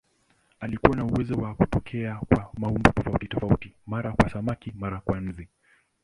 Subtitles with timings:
[0.59, 5.47] Alikuwa na uwezo wa kutokea kwa maumbo tofautitofauti, mara kama samaki, mara kama nzi.